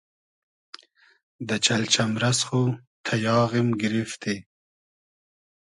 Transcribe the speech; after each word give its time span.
دۂ 1.47 1.55
چئلجئمرئس 1.65 2.39
خو 2.47 2.61
تئیاغیم 3.05 3.67
گیریفتی 3.79 4.35